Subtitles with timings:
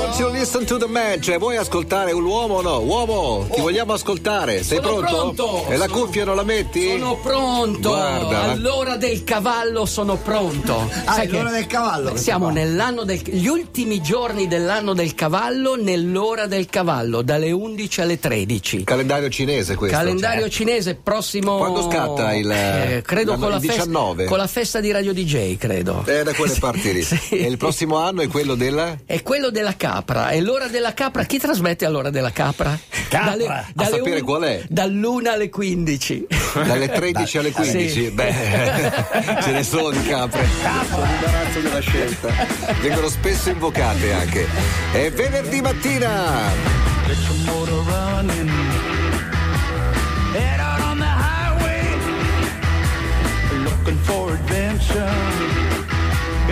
[0.00, 1.20] Won't you listen to the man?
[1.20, 2.78] Cioè, vuoi ascoltare un uomo o no?
[2.80, 4.62] Uomo, ti vogliamo ascoltare?
[4.62, 5.34] Sei Sono pronto?
[5.34, 5.64] pronto.
[5.70, 6.88] E la Sono- cuffia non la metti?
[6.88, 7.88] Sono pronto.
[7.90, 8.42] Guarda.
[8.50, 10.90] All'ora del cavallo sono pronto.
[11.04, 12.16] Ah, Sai l'ora del cavallo.
[12.16, 12.54] Siamo qua.
[12.54, 18.84] nell'anno del gli ultimi giorni dell'anno del cavallo nell'ora del cavallo dalle 11 alle 13.
[18.84, 19.96] Calendario cinese questo.
[19.96, 24.24] Calendario Cioè, cinese prossimo Quando scatta il- eh, credo l'anno- con la, il festa, 19?
[24.24, 26.02] con la festa di Radio DJ, credo.
[26.06, 27.02] È da quelle parti lì.
[27.10, 27.36] Sì.
[27.38, 28.96] E il prossimo anno è quello della?
[29.04, 30.30] È quello della capra.
[30.30, 32.78] E l'ora della capra, chi trasmette all'ora della capra?
[33.08, 33.66] Capra.
[33.74, 34.64] A sapere qual è?
[34.68, 36.26] Dall'una alle 15.
[36.54, 37.88] Dalle 13 alle 15?
[37.88, 38.10] Sì.
[38.10, 38.92] Beh,
[39.42, 40.46] ce ne sono di capre.
[40.88, 42.28] Sono imbarazzo della scelta.
[42.80, 44.46] Vengono spesso invocate anche.
[44.92, 46.08] È venerdì mattina.
[47.06, 48.48] Get your motor running.
[50.32, 51.82] Head out on the highway.
[53.64, 55.10] Looking for adventure.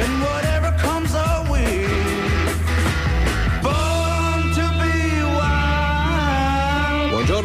[0.00, 0.57] And whatever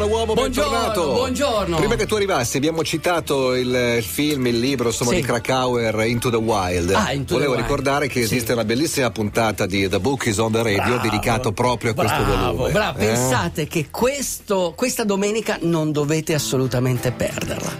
[0.02, 0.13] wild.
[0.34, 1.76] Buongiorno Buongiorno.
[1.76, 5.16] Prima che tu arrivassi abbiamo citato il, il film, il libro insomma, Sì.
[5.16, 6.90] di Krakauer Into the Wild.
[6.92, 7.62] Ah, Into the Volevo Wild.
[7.64, 8.52] ricordare che esiste Sì.
[8.52, 12.52] una bellissima puntata di The Book is on the Radio dedicato proprio a questo Bravo,
[12.56, 12.72] volume.
[12.72, 12.98] bravo.
[12.98, 13.04] Eh?
[13.06, 17.72] Pensate che questo, questa domenica non dovete assolutamente perderla.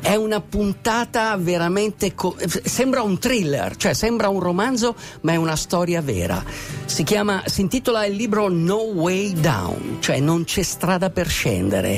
[0.00, 2.14] È una puntata veramente.
[2.14, 6.42] co- sembra un thriller, cioè sembra un romanzo, ma è una storia vera.
[6.86, 11.97] Si chiama, si intitola il libro No Way Down, cioè non c'è strada per scendere.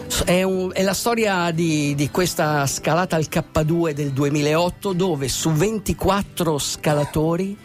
[0.25, 5.51] È, un- è la storia di, di questa scalata al K2 del 2008 dove su
[5.51, 7.57] 24 scalatori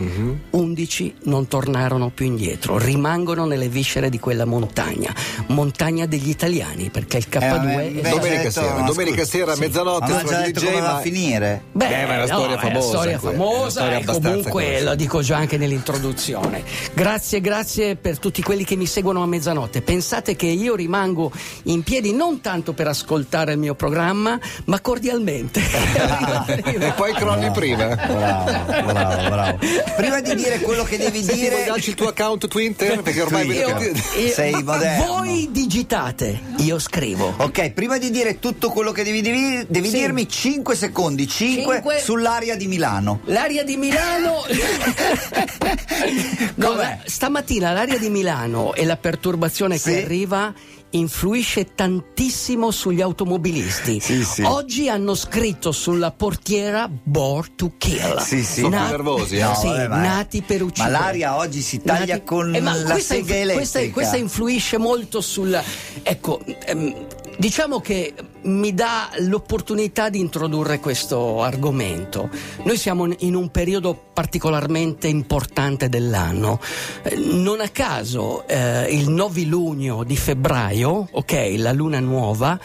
[0.50, 5.12] 11 non tornarono più indietro, rimangono nelle viscere di quella montagna,
[5.48, 9.30] montagna degli italiani perché il K2 Eh, è Domenica detto- sera, no, domenica scusa.
[9.38, 11.62] sera a mezzanotte su già detto come va ma a finire.
[11.72, 13.98] Beh, Eh, ma è una storia no, È famosa, una storia famosa È una storia
[13.98, 14.90] e comunque conosciuta.
[14.90, 16.64] lo dico già anche nell'introduzione.
[16.94, 19.82] Grazie, grazie per tutti quelli che mi seguono a mezzanotte.
[19.82, 21.30] Pensate che io rimango
[21.64, 25.60] in piedi non tanto per ascoltare il mio programma, ma cordialmente.
[26.78, 27.86] e poi crolli prima.
[27.94, 29.58] Bravo, bravo, bravo.
[29.96, 33.00] Prima di dire quello che devi Senti, vuoi dire, darci il tuo account Twitter?
[33.02, 35.04] Perché ormai vedo Io- io- Sei moderno.
[35.06, 37.34] Voi digitate, io scrivo.
[37.38, 39.96] Ok, prima di dire tutto quello che devi, devi, devi Sì.
[39.98, 41.98] dirmi 5 secondi, 5 Cinque.
[42.00, 43.20] sull'aria di Milano.
[43.24, 44.44] L'aria di Milano.
[46.56, 49.90] no, la- stamattina l'aria di Milano e la perturbazione Sì.
[49.90, 50.52] che arriva
[50.90, 54.00] influisce tantissimo sugli automobilisti.
[54.00, 54.42] Sì, sì.
[54.42, 58.18] Oggi hanno scritto sulla portiera Born to Kill.
[58.18, 58.60] Sì, sì.
[58.60, 59.42] Sono Na- più nervosi, eh?
[59.42, 60.92] No, sì, vabbè, nati per uccidere.
[60.92, 63.92] Ma l'aria oggi si taglia Nati- con Eh, ma la questa sega inf- questa, elettrica.
[63.92, 65.60] questa influisce molto sul
[66.02, 72.30] ecco ehm, diciamo che mi dà l'opportunità di introdurre questo argomento
[72.64, 76.60] noi siamo in un periodo particolarmente importante dell'anno
[77.02, 82.58] Eh, non a caso eh, il novilunio di febbraio ok la luna nuova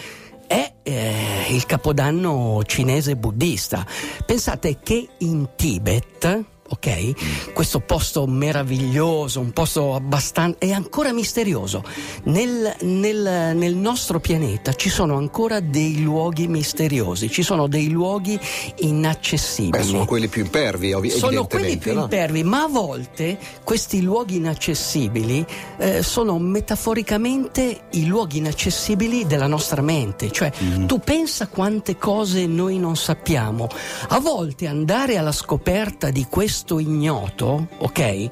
[0.51, 3.85] è eh, il capodanno cinese buddista.
[4.25, 10.57] Pensate che in Tibet, ok, questo posto meraviglioso, un posto abbastanza.
[10.59, 11.83] è ancora misterioso.
[12.23, 18.39] Nel, nel- nel nostro pianeta ci sono ancora dei luoghi misteriosi, ci sono dei luoghi
[18.77, 19.77] inaccessibili.
[19.77, 22.03] Beh, sono quelli più impervi, ovvi- Sono quelli più no?
[22.03, 25.45] impervi, ma a volte questi luoghi inaccessibili
[25.77, 30.31] eh, sono metaforicamente i luoghi inaccessibili della nostra mente.
[30.31, 30.51] Cioè,
[30.85, 33.67] tu pensa quante cose noi non sappiamo.
[34.09, 38.29] A volte andare alla scoperta di questo ignoto, ok?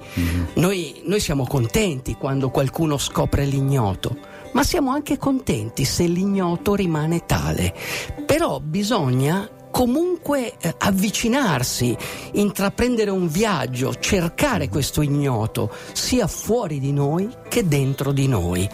[0.55, 4.17] Noi, noi siamo contenti quando qualcuno scopre l'ignoto.
[4.51, 7.73] Ma siamo anche contenti se l'ignoto rimane tale.
[8.25, 11.95] Però bisogna comunque eh, avvicinarsi,
[12.33, 18.69] intraprendere un viaggio, cercare questo ignoto, sia fuori di noi che dentro di noi.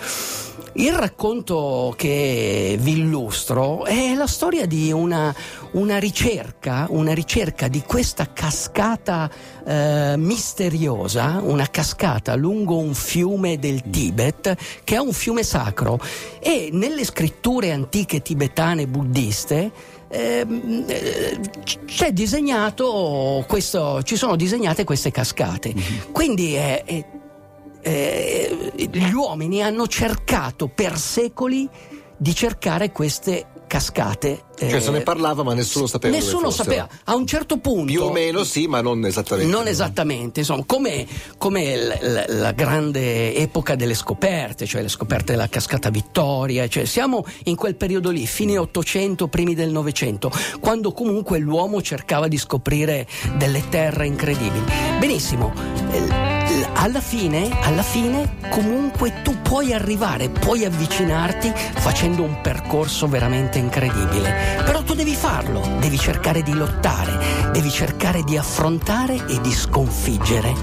[0.78, 5.34] Il racconto che vi illustro è la storia di una,
[5.76, 9.30] una ricerca, una ricerca di questa cascata
[9.66, 16.00] eh, misteriosa, una cascata lungo un fiume del Tibet, che è un fiume sacro.
[16.40, 19.72] E nelle scritture antiche tibetane buddiste
[20.08, 21.40] ehm, eh,
[21.86, 25.74] c'è disegnato questo, ci sono disegnate queste cascate.
[26.12, 27.06] Quindi è- è-
[27.82, 31.70] eh, gli uomini hanno cercato per secoli
[32.18, 34.44] di cercare queste cascate.
[34.58, 36.16] Cioè, eh, se ne parlava, ma nessuno sapeva.
[36.16, 36.88] Nessuno sapeva.
[37.06, 37.92] A un certo punto.
[37.92, 39.52] Più o meno sì, ma non esattamente.
[39.52, 41.06] Non esattamente, insomma, come,
[41.38, 46.86] come l- l- la grande epoca delle scoperte, cioè le scoperte della cascata Vittoria, cioè
[46.86, 50.32] siamo in quel periodo lì, fine 800, primi del Novecento,
[50.62, 53.06] quando comunque l'uomo cercava di scoprire
[53.38, 54.64] delle terre incredibili.
[55.00, 55.54] Benissimo,
[55.92, 56.34] eh,
[56.76, 62.55] alla fine, alla fine comunque tu puoi arrivare, puoi avvicinarti facendo un percorso
[63.08, 69.40] veramente incredibile, però tu devi farlo, devi cercare di lottare, devi cercare di affrontare e
[69.42, 70.54] di sconfiggere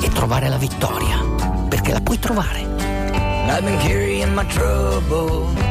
[0.00, 1.18] e trovare la vittoria,
[1.68, 2.60] perché la puoi trovare.
[3.48, 5.67] I've been carrying my trouble.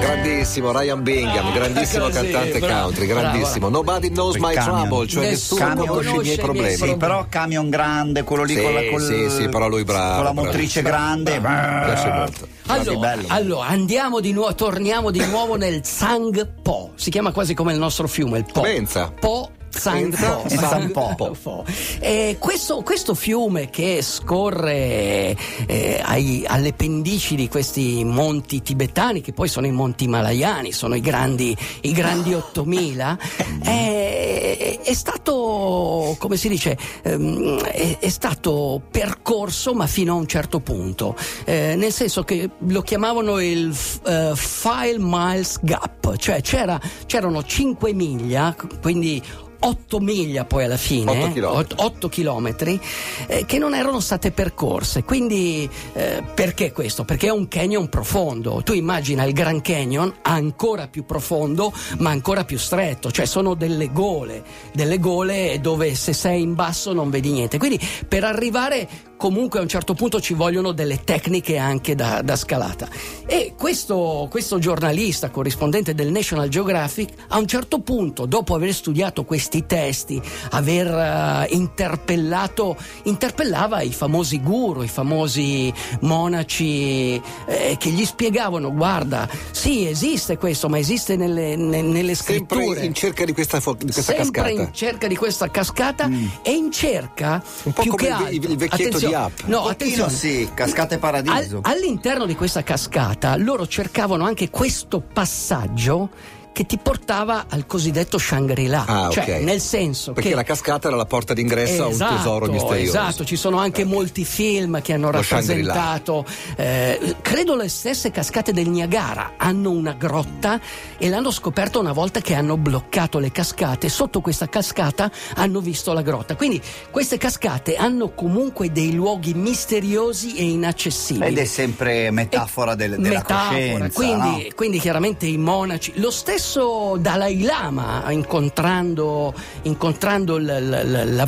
[0.00, 3.68] Grandissimo Ryan Bingham, grandissimo Così, cantante bravo, country, bravo, grandissimo.
[3.68, 4.86] Nobody knows my camion.
[4.88, 6.76] trouble, cioè Nessuno nessuno conosce i conosce miei i miei problemi.
[6.76, 10.14] Sì, però camion grande, quello lì Sì, con la col- sì, sì, però lui bravo,
[10.16, 10.46] Con la bravo.
[10.46, 11.34] motrice grande.
[11.34, 12.48] Mi piace molto.
[12.68, 16.90] Allora, allora, andiamo di nuovo, torniamo di nuovo nel Sang Po.
[16.94, 18.60] Si chiama quasi come il nostro fiume, il Po.
[18.62, 19.12] Menza.
[19.18, 19.50] Po.
[19.92, 20.48] Menza, Po.
[20.48, 21.64] Sang Po.
[22.00, 25.36] Eh, questo, questo fiume che scorre
[25.66, 30.94] eh, ai- alle pendici di questi monti tibetani, che poi sono i monti himalayani, sono
[30.94, 33.18] i grandi, i grandi 8000,
[33.62, 40.26] è, è stato, come si dice, ehm, è, è stato percorso ma fino a un
[40.26, 41.14] certo punto,
[41.44, 47.42] Eh, nel senso che lo chiamavano il f- eh, File Miles Gap, cioè c'era- c'erano
[47.44, 49.22] 5 miglia, quindi
[49.58, 51.74] 8 miglia poi alla fine, Otto eh, chilometri.
[51.74, 52.80] ot- 8 chilometri,
[53.26, 55.02] eh, che non erano state percorse.
[55.04, 57.04] Quindi eh, perché questo?
[57.04, 58.62] Perché è un canyon profondo.
[58.64, 63.92] Tu immagina il Grand Canyon ancora più profondo, ma ancora più stretto, cioè sono delle
[63.92, 64.42] gole,
[64.72, 67.58] delle gole dove se sei in basso non vedi niente.
[67.58, 72.36] Quindi per arrivare comunque a un certo punto ci vogliono delle tecniche anche da, da
[72.36, 72.88] scalata.
[73.26, 79.24] E questo, questo giornalista, corrispondente del National Geographic, a un certo punto, dopo aver studiato
[79.24, 80.20] questi testi,
[80.50, 89.28] aver eh, interpellato, interpellava i famosi guru, i famosi monaci eh, che gli spiegavano, guarda,
[89.50, 92.84] sì, esiste questo, ma esiste nelle, ne- nelle Sempre scritture.
[92.84, 94.50] in cerca di questa, fo- di questa Sempre cascata.
[94.50, 96.08] in cerca di questa cascata
[96.42, 98.28] e in cerca Un po' più come che altro.
[98.32, 98.98] il- il vecchietto
[99.46, 100.10] No, attenzione.
[100.10, 101.60] sì, Cascate Paradiso.
[101.62, 106.10] Al- all'interno di questa cascata loro cercavano anche questo passaggio
[106.56, 109.42] che ti portava al cosiddetto Shangri-La, Ah, cioè ok.
[109.42, 112.98] nel senso Perché che la cascata era la porta d'ingresso a un Esatto, tesoro misterioso.
[112.98, 116.24] Esatto, ci sono anche molti film che hanno Lo rappresentato.
[116.56, 120.58] eh, credo le stesse cascate del Niagara hanno una grotta
[120.96, 123.90] e l'hanno scoperto una volta che hanno bloccato le cascate.
[123.90, 126.36] Sotto questa cascata hanno visto la grotta.
[126.36, 126.58] Quindi
[126.90, 131.26] queste cascate hanno comunque dei luoghi misteriosi e inaccessibili.
[131.26, 133.88] Ed è sempre metafora del- della Metafora, coscienza.
[133.92, 134.54] quindi, no?
[134.54, 141.26] quindi chiaramente i monaci, lo stesso Dalai Lama incontrando, incontrando il, il- la-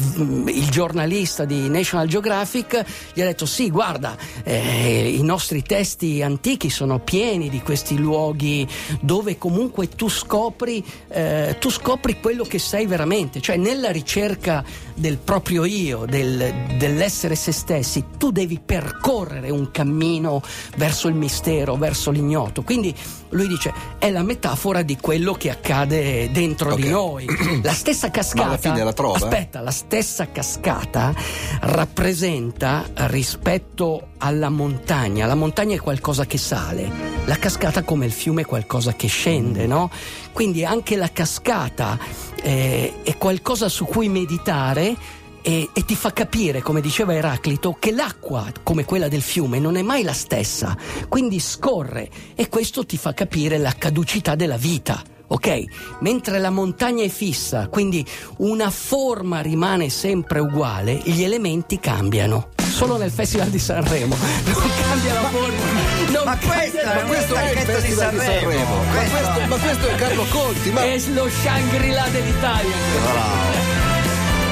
[0.52, 6.70] il giornalista di National Geographic gli ha detto sì guarda eh, i nostri testi antichi
[6.70, 8.66] sono pieni di questi luoghi
[9.00, 14.64] dove comunque tu scopri, eh, tu scopri quello che sei veramente, cioè nella ricerca
[14.98, 20.42] del proprio io, del- dell'essere se stessi, tu devi percorrere un cammino
[20.76, 22.62] verso il mistero, verso l'ignoto.
[22.62, 22.94] Quindi
[23.30, 26.88] lui dice è la metafora di quello che accade dentro di Ok.
[26.88, 27.26] noi.
[27.62, 28.42] La stessa cascata.
[28.42, 29.16] Ma alla fine la trova?
[29.16, 31.14] Aspetta, la stessa cascata
[31.60, 35.26] rappresenta rispetto alla montagna.
[35.26, 36.90] La montagna è qualcosa che sale,
[37.24, 39.90] la cascata come il fiume è qualcosa che scende, no?
[40.32, 41.98] Quindi anche la cascata
[42.42, 44.94] eh, è qualcosa su cui meditare
[45.42, 49.76] e, e ti fa capire, come diceva Eraclito, che l'acqua, come quella del fiume, non
[49.76, 50.76] è mai la stessa,
[51.08, 55.02] quindi scorre e questo ti fa capire la caducità della vita.
[55.30, 55.64] Ok?
[56.00, 58.04] Mentre la montagna è fissa, quindi
[58.38, 62.48] una forma rimane sempre uguale, gli elementi cambiano.
[62.70, 65.62] Solo nel Festival di Sanremo non cambia la forma.
[66.10, 68.40] Non Ma questa Ma questo è il stacchetto di Festival di Sanremo.
[68.50, 68.74] Sanremo.
[68.84, 70.70] Ma Questo- questo, ma questo è Carlo Conti.
[70.70, 72.74] Ma È lo Shangri-La dell'Italia.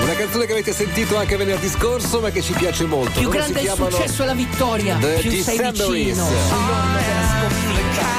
[0.02, 3.12] una canzone che avete sentito anche venerdì scorso, ma che ci piace molto.
[3.12, 6.26] Più Loro grande si è il chiamano successo e la vittoria, The più sei vicino
[6.26, 8.14] sull'orlo della sconfitta.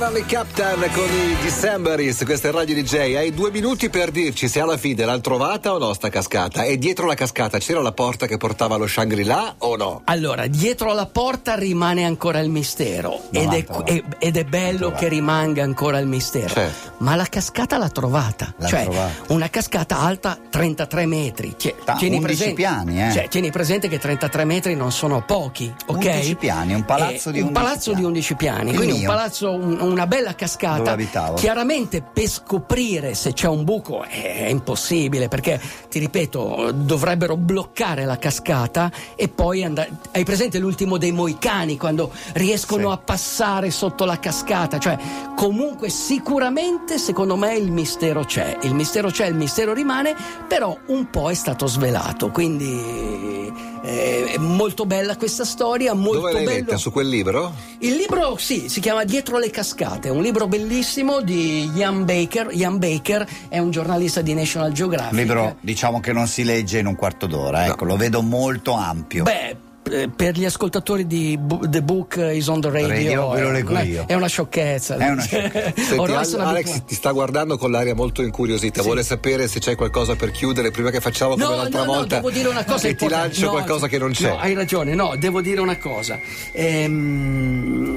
[0.00, 3.16] Cavalli Captain con i Decemberis, questa è Radio DJ.
[3.16, 6.62] Hai due minuti per dirci se alla fine l'hanno trovata o no sta cascata.
[6.62, 10.00] E dietro la cascata c'era la porta che portava allo Shangri-La o no?
[10.06, 15.06] Allora, dietro la porta rimane ancora il mistero ed è, e- ed è bello che
[15.08, 16.48] rimanga ancora il mistero.
[16.48, 16.92] Certo.
[17.00, 18.54] Ma la cascata l'ha trovata.
[18.56, 19.12] L'ha cioè, trovata.
[19.34, 21.54] una cascata alta 33 metri.
[21.58, 23.12] Cioè, Ta- 11 piani, eh.
[23.12, 25.96] Cioè, tieni presente che 33 metri non sono pochi, ok?
[25.98, 28.00] 11 piani, un palazzo Eh, di un 11 palazzo piani.
[28.00, 28.74] di 11 piani.
[28.74, 30.96] Quindi un palazzo, un- una bella cascata.
[31.34, 38.18] Chiaramente per scoprire se c'è un buco è impossibile perché, ti ripeto, dovrebbero bloccare la
[38.18, 39.90] cascata e poi andare.
[40.12, 42.94] Hai presente l'ultimo dei Moicani quando riescono Sì.
[42.94, 44.78] a passare sotto la cascata?
[44.78, 44.96] Cioè,
[45.36, 48.58] comunque, sicuramente, secondo me, il mistero c'è.
[48.62, 50.14] Il mistero c'è, il mistero rimane,
[50.48, 52.30] però un po' è stato svelato.
[52.30, 53.39] Quindi
[53.82, 56.56] eh, è molto bella questa storia, molto Dove l'hai bello.
[56.58, 56.76] letta?
[56.76, 57.52] Su quel libro?
[57.78, 62.48] Il libro, sì, si chiama Dietro le cascate, è un libro bellissimo di Ian Baker.
[62.52, 65.12] Ian Baker è un giornalista di National Geographic.
[65.12, 68.72] Un libro, diciamo che non si legge in un quarto d'ora, ecco, lo vedo molto
[68.72, 69.24] ampio.
[69.24, 73.40] Beh, eh, per gli ascoltatori di Bu- The Book is on the Radio, Radio, ve
[73.40, 74.04] lo è leggo una- io.
[74.06, 74.96] È una sciocchezza.
[74.96, 75.72] È una sciocchezza.
[75.82, 78.80] Senti, Al- Alex ti sta guardando con l'aria molto incuriosita.
[78.80, 78.86] Sì.
[78.86, 81.92] Vuole sapere se c'è qualcosa per chiudere prima che facciamo come No, l'altra no, no,
[81.92, 82.16] volta.
[82.16, 84.28] devo dire una cosa Che ti lancio No, qualcosa che non c'è.
[84.28, 86.18] No, hai ragione, no, devo dire una cosa.
[86.52, 87.89] Ehm, eh,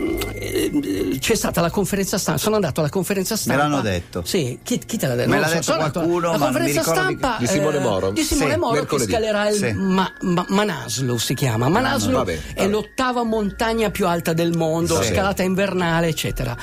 [1.20, 3.62] c'è stata la conferenza stampa, sono andato alla conferenza stampa.
[3.64, 4.24] l'hanno detto.
[4.26, 5.30] Sì, chi, chi te l'ha detto?
[5.30, 7.48] Me Non l'ha so, detto qualcuno, La ma non mi conferenza ricordo di- stampa di
[7.48, 8.12] Simone eh, Moro?
[8.12, 9.12] Di Simone Sì, Moro che mercoledì.
[9.12, 9.72] scalerà il Sì.
[9.74, 11.70] Ma- Ma- Manaslu si chiama.
[11.70, 12.68] Manaslu Vabbè, è vabbè.
[12.70, 15.14] l'ottava montagna più alta del mondo, Sì.
[15.14, 16.56] scalata invernale, eccetera.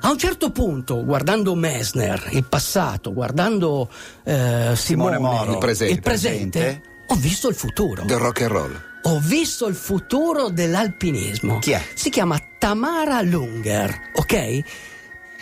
[0.00, 3.88] A un certo punto, guardando Messner, il passato, guardando
[4.24, 5.92] eh, Simone, Simone Moro, il presente.
[5.94, 6.82] il presente, Presente.
[7.08, 8.04] ho visto il futuro.
[8.04, 8.86] Del rock and roll.
[9.02, 11.58] Ho visto il futuro dell'alpinismo.
[11.60, 11.82] Chi è?
[11.94, 14.60] Si chiama Tamara Lunger, ok?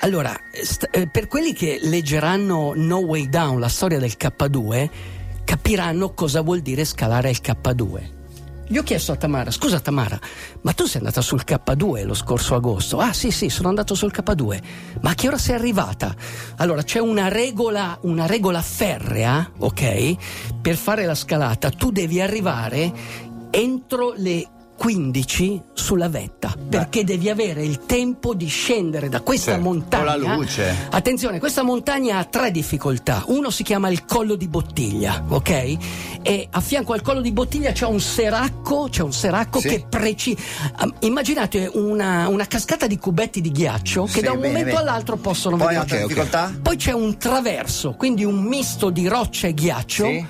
[0.01, 4.91] Allora, st- eh, per quelli che leggeranno No Way Down, la storia del K2,
[5.45, 8.15] capiranno cosa vuol dire scalare il K2.
[8.69, 10.19] Gli ho chiesto a Tamara, scusa Tamara,
[10.63, 12.99] ma tu sei andata sul K2 lo scorso agosto?
[12.99, 14.61] Ah sì sì, sono andato sul K2.
[15.03, 16.13] Ma a che ora sei arrivata?
[16.57, 20.17] Allora c'è una regola, una regola ferrea, ok?
[20.61, 22.93] Per fare la scalata tu devi arrivare
[23.89, 24.45] entro le
[24.77, 30.13] 15 sulla vetta, perché devi avere il tempo di scendere da questa Certo, montagna.
[30.19, 30.75] con la luce.
[30.91, 33.23] Attenzione, questa montagna ha tre difficoltà.
[33.29, 35.77] Uno si chiama il collo di bottiglia, ok?
[36.21, 39.69] E a fianco al collo di bottiglia c'è un seracco, c'è un seracco Sì.
[39.69, 40.37] che preci...
[40.83, 44.77] um, immaginate una, una cascata di cubetti di ghiaccio che Sì, da un bene, momento
[44.77, 44.89] bene.
[44.91, 45.83] all'altro possono Poi venire.
[45.83, 46.09] altra ok, ok.
[46.09, 46.55] difficoltà?
[46.61, 50.05] Poi c'è un traverso, quindi un misto di roccia e ghiaccio.
[50.05, 50.27] Sì.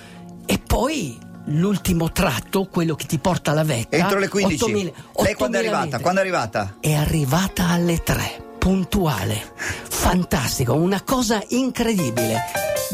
[0.48, 3.96] E poi l'ultimo tratto, quello che ti porta alla vetta.
[3.96, 4.64] Entro le 15.
[4.64, 5.84] 8.000 Lei quando è 8.000 arrivata?
[5.84, 6.02] metri.
[6.02, 6.74] Quando è arrivata?
[6.80, 9.52] È arrivata alle 3, puntuale.
[9.56, 12.42] Fantastico, una cosa incredibile.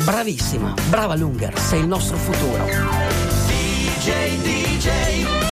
[0.04, 2.64] Bravissima, brava Lunger, sei il nostro futuro.
[3.46, 5.40] DJ, DJ.